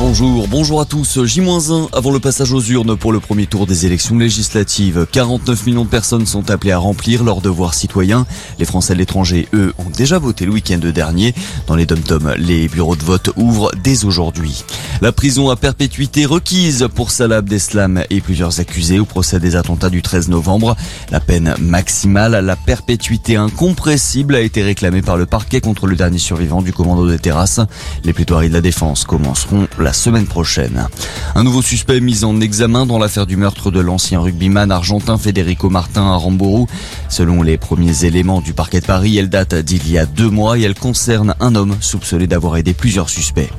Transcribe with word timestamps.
Bonjour, 0.00 0.46
bonjour 0.46 0.80
à 0.80 0.84
tous. 0.84 1.24
J-1 1.24 1.88
avant 1.92 2.12
le 2.12 2.20
passage 2.20 2.52
aux 2.52 2.62
urnes 2.62 2.96
pour 2.96 3.12
le 3.12 3.18
premier 3.18 3.46
tour 3.46 3.66
des 3.66 3.84
élections 3.84 4.16
législatives. 4.16 5.08
49 5.10 5.66
millions 5.66 5.84
de 5.84 5.90
personnes 5.90 6.24
sont 6.24 6.50
appelées 6.52 6.70
à 6.70 6.78
remplir 6.78 7.24
leurs 7.24 7.40
devoirs 7.40 7.74
citoyens. 7.74 8.24
Les 8.60 8.64
Français 8.64 8.94
de 8.94 9.00
l'étranger, 9.00 9.48
eux, 9.54 9.74
ont 9.78 9.90
déjà 9.90 10.20
voté 10.20 10.46
le 10.46 10.52
week-end 10.52 10.78
dernier. 10.78 11.34
Dans 11.66 11.74
les 11.74 11.84
dom 11.84 12.32
les 12.38 12.68
bureaux 12.68 12.94
de 12.94 13.02
vote 13.02 13.30
ouvrent 13.36 13.72
dès 13.82 14.04
aujourd'hui. 14.04 14.62
La 15.00 15.10
prison 15.10 15.50
à 15.50 15.56
perpétuité 15.56 16.26
requise 16.26 16.86
pour 16.94 17.10
Salah 17.10 17.38
Abdeslam 17.38 18.04
et 18.08 18.20
plusieurs 18.20 18.60
accusés 18.60 19.00
au 19.00 19.04
procès 19.04 19.40
des 19.40 19.56
attentats 19.56 19.90
du 19.90 20.02
13 20.02 20.28
novembre. 20.28 20.76
La 21.10 21.18
peine 21.18 21.56
maximale, 21.58 22.44
la 22.44 22.54
perpétuité 22.54 23.34
incompressible, 23.34 24.36
a 24.36 24.40
été 24.40 24.62
réclamée 24.62 25.02
par 25.02 25.16
le 25.16 25.26
parquet 25.26 25.60
contre 25.60 25.88
le 25.88 25.96
dernier 25.96 26.18
survivant 26.18 26.62
du 26.62 26.72
commando 26.72 27.08
des 27.08 27.18
terrasses. 27.18 27.60
Les 28.04 28.12
plaidoiries 28.12 28.48
de 28.48 28.54
la 28.54 28.60
défense 28.60 29.04
commenceront 29.04 29.66
semaine 29.92 30.26
prochaine. 30.26 30.88
Un 31.34 31.44
nouveau 31.44 31.62
suspect 31.62 32.00
mis 32.00 32.24
en 32.24 32.40
examen 32.40 32.86
dans 32.86 32.98
l'affaire 32.98 33.26
du 33.26 33.36
meurtre 33.36 33.70
de 33.70 33.80
l'ancien 33.80 34.20
rugbyman 34.20 34.70
argentin 34.70 35.18
Federico 35.18 35.70
Martin 35.70 36.06
à 36.06 36.16
Rambourou. 36.16 36.66
Selon 37.08 37.42
les 37.42 37.58
premiers 37.58 38.04
éléments 38.04 38.40
du 38.40 38.52
parquet 38.52 38.80
de 38.80 38.86
Paris, 38.86 39.16
elle 39.16 39.28
date 39.28 39.54
d'il 39.54 39.88
y 39.90 39.98
a 39.98 40.06
deux 40.06 40.30
mois 40.30 40.58
et 40.58 40.62
elle 40.62 40.74
concerne 40.74 41.34
un 41.40 41.54
homme 41.54 41.76
soupçonné 41.80 42.26
d'avoir 42.26 42.56
aidé 42.56 42.74
plusieurs 42.74 43.08
suspects. 43.08 43.50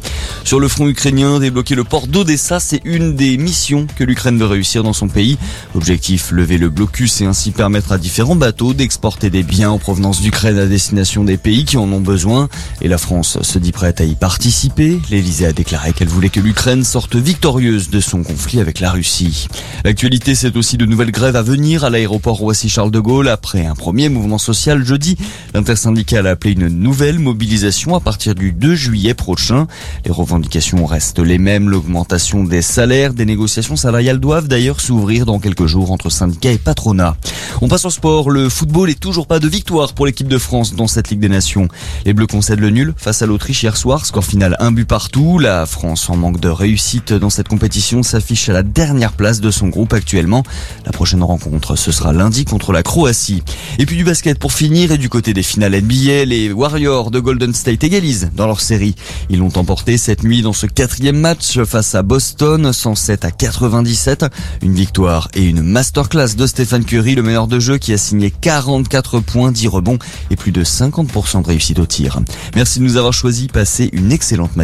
Sur 0.43 0.59
le 0.59 0.67
front 0.67 0.87
ukrainien, 0.87 1.39
débloquer 1.39 1.75
le 1.75 1.83
port 1.83 2.07
d'Odessa, 2.07 2.59
c'est 2.59 2.81
une 2.83 3.15
des 3.15 3.37
missions 3.37 3.87
que 3.95 4.03
l'Ukraine 4.03 4.37
veut 4.37 4.45
réussir 4.45 4.83
dans 4.83 4.93
son 4.93 5.07
pays. 5.07 5.37
Objectif, 5.75 6.31
lever 6.31 6.57
le 6.57 6.69
blocus 6.69 7.21
et 7.21 7.25
ainsi 7.25 7.51
permettre 7.51 7.91
à 7.91 7.97
différents 7.97 8.35
bateaux 8.35 8.73
d'exporter 8.73 9.29
des 9.29 9.43
biens 9.43 9.71
en 9.71 9.77
provenance 9.79 10.21
d'Ukraine 10.21 10.57
à 10.57 10.65
destination 10.65 11.23
des 11.23 11.37
pays 11.37 11.65
qui 11.65 11.77
en 11.77 11.91
ont 11.91 12.01
besoin. 12.01 12.49
Et 12.81 12.87
la 12.87 12.97
France 12.97 13.37
se 13.41 13.59
dit 13.59 13.71
prête 13.71 14.01
à 14.01 14.03
y 14.03 14.15
participer. 14.15 14.99
L'Elysée 15.09 15.45
a 15.45 15.53
déclaré 15.53 15.93
qu'elle 15.93 16.09
voulait 16.09 16.18
que 16.27 16.41
l'Ukraine 16.41 16.83
sorte 16.83 17.15
victorieuse 17.15 17.89
de 17.89 18.01
son 18.01 18.23
conflit 18.23 18.59
avec 18.59 18.81
la 18.81 18.91
Russie. 18.91 19.47
L'actualité, 19.85 20.35
c'est 20.35 20.57
aussi 20.57 20.75
de 20.75 20.85
nouvelles 20.85 21.11
grèves 21.11 21.37
à 21.37 21.41
venir 21.41 21.85
à 21.85 21.89
l'aéroport 21.89 22.35
Roissy-Charles 22.35 22.91
de 22.91 22.99
Gaulle. 22.99 23.29
Après 23.29 23.65
un 23.65 23.73
premier 23.73 24.09
mouvement 24.09 24.37
social 24.37 24.83
jeudi, 24.83 25.15
l'intersyndicale 25.53 26.27
a 26.27 26.31
appelé 26.31 26.51
une 26.53 26.67
nouvelle 26.67 27.19
mobilisation 27.19 27.95
à 27.95 28.01
partir 28.01 28.35
du 28.35 28.51
2 28.51 28.75
juillet 28.75 29.13
prochain. 29.13 29.67
Les 30.03 30.11
revendications 30.11 30.85
restent 30.85 31.19
les 31.19 31.37
mêmes. 31.37 31.69
L'augmentation 31.69 32.43
des 32.43 32.61
salaires, 32.61 33.13
des 33.13 33.25
négociations 33.25 33.77
salariales 33.77 34.19
doivent 34.19 34.49
d'ailleurs 34.49 34.81
s'ouvrir 34.81 35.25
dans 35.25 35.39
quelques 35.39 35.67
jours 35.67 35.91
entre 35.91 36.09
syndicats 36.09 36.51
et 36.51 36.57
patronat. 36.57 37.15
On 37.61 37.67
passe 37.67 37.83
au 37.83 37.89
sport. 37.89 38.29
Le 38.29 38.47
football 38.47 38.89
est 38.89 38.99
toujours 38.99 39.27
pas 39.27 39.39
de 39.39 39.47
victoire 39.47 39.93
pour 39.93 40.05
l'équipe 40.05 40.29
de 40.29 40.37
France 40.37 40.75
dans 40.75 40.87
cette 40.87 41.09
Ligue 41.09 41.19
des 41.19 41.27
Nations. 41.27 41.67
Les 42.05 42.13
Bleus 42.13 42.27
concèdent 42.27 42.61
le 42.61 42.69
nul 42.69 42.93
face 42.95 43.21
à 43.21 43.25
l'Autriche 43.25 43.63
hier 43.63 43.75
soir. 43.75 44.05
Score 44.05 44.23
final 44.23 44.55
un 44.59 44.71
but 44.71 44.85
partout. 44.85 45.39
La 45.39 45.65
France 45.65 46.09
en 46.09 46.15
manque 46.15 46.39
de 46.39 46.47
réussite 46.47 47.11
dans 47.11 47.29
cette 47.29 47.49
compétition, 47.49 48.01
s'affiche 48.01 48.47
à 48.47 48.53
la 48.53 48.63
dernière 48.63 49.11
place 49.11 49.41
de 49.41 49.51
son 49.51 49.67
groupe 49.67 49.91
actuellement. 49.91 50.43
La 50.85 50.93
prochaine 50.93 51.21
rencontre, 51.21 51.75
ce 51.75 51.91
sera 51.91 52.13
lundi 52.13 52.45
contre 52.45 52.71
la 52.71 52.81
Croatie. 52.81 53.43
Et 53.77 53.85
puis 53.85 53.97
du 53.97 54.05
basket 54.05 54.39
pour 54.39 54.53
finir 54.53 54.93
et 54.93 54.97
du 54.97 55.09
côté 55.09 55.33
des 55.33 55.43
finales 55.43 55.81
NBA, 55.81 56.25
les 56.25 56.53
Warriors 56.53 57.11
de 57.11 57.19
Golden 57.19 57.53
State 57.53 57.83
égalisent 57.83 58.31
dans 58.35 58.47
leur 58.47 58.61
série. 58.61 58.95
Ils 59.29 59.39
l'ont 59.39 59.57
emporté 59.57 59.97
cette 59.97 60.23
nuit 60.23 60.41
dans 60.41 60.53
ce 60.53 60.65
quatrième 60.65 61.19
match 61.19 61.61
face 61.63 61.93
à 61.93 62.03
Boston, 62.03 62.71
107 62.71 63.25
à 63.25 63.31
97. 63.31 64.25
Une 64.61 64.73
victoire 64.73 65.27
et 65.33 65.43
une 65.43 65.61
masterclass 65.61 66.35
de 66.37 66.47
Stephen 66.47 66.85
Curry, 66.85 67.15
le 67.15 67.23
meneur 67.23 67.48
de 67.49 67.59
jeu 67.59 67.77
qui 67.77 67.91
a 67.91 67.97
signé 67.97 68.31
44 68.31 69.19
points, 69.19 69.51
10 69.51 69.67
rebonds 69.67 69.99
et 70.31 70.35
plus 70.35 70.51
de 70.51 70.63
50% 70.63 71.41
de 71.41 71.47
réussite 71.47 71.79
au 71.79 71.85
tir. 71.85 72.21
Merci 72.55 72.79
de 72.79 72.85
nous 72.85 72.95
avoir 72.95 73.13
choisi. 73.13 73.47
Passez 73.47 73.89
une 73.91 74.11
excellente 74.11 74.55
matinée. 74.55 74.57